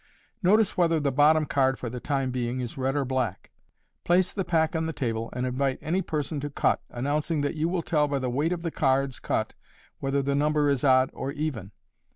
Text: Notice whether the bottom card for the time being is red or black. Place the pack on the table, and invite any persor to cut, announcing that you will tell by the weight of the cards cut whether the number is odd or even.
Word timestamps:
Notice 0.41 0.75
whether 0.75 0.99
the 0.99 1.11
bottom 1.11 1.45
card 1.45 1.77
for 1.77 1.87
the 1.87 1.99
time 1.99 2.31
being 2.31 2.59
is 2.59 2.75
red 2.75 2.95
or 2.95 3.05
black. 3.05 3.51
Place 4.03 4.33
the 4.33 4.43
pack 4.43 4.75
on 4.75 4.87
the 4.87 4.93
table, 4.93 5.29
and 5.33 5.45
invite 5.45 5.77
any 5.79 6.01
persor 6.01 6.41
to 6.41 6.49
cut, 6.49 6.81
announcing 6.89 7.41
that 7.41 7.53
you 7.53 7.69
will 7.69 7.83
tell 7.83 8.07
by 8.07 8.17
the 8.17 8.27
weight 8.27 8.51
of 8.51 8.63
the 8.63 8.71
cards 8.71 9.19
cut 9.19 9.53
whether 9.99 10.23
the 10.23 10.33
number 10.33 10.71
is 10.71 10.83
odd 10.83 11.11
or 11.13 11.31
even. 11.31 11.69